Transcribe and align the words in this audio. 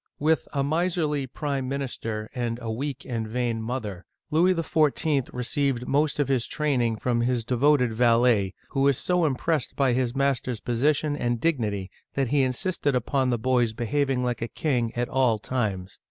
With 0.17 0.47
a 0.51 0.63
miserly 0.63 1.27
prime 1.27 1.69
minister 1.69 2.27
and 2.33 2.57
a 2.59 2.71
weak 2.71 3.05
and 3.07 3.27
vain 3.27 3.61
mother, 3.61 4.03
Louis 4.31 4.55
XIV. 4.55 5.29
received 5.31 5.87
most 5.87 6.17
of 6.17 6.27
his 6.27 6.47
training 6.47 6.95
from 6.95 7.21
his 7.21 7.43
devoted 7.43 7.93
valet, 7.93 8.55
who 8.69 8.81
was 8.81 8.97
so 8.97 9.25
impressed 9.25 9.75
by 9.75 9.93
his 9.93 10.15
master's 10.15 10.59
position 10.59 11.15
and 11.15 11.39
dignity 11.39 11.91
that 12.15 12.29
he 12.29 12.41
insisted 12.41 12.95
upon 12.95 13.29
the 13.29 13.37
boy's 13.37 13.73
be 13.73 13.85
having 13.85 14.23
like 14.23 14.41
a 14.41 14.47
king 14.47 14.91
at 14.95 15.07
all 15.07 15.37
times. 15.37 15.99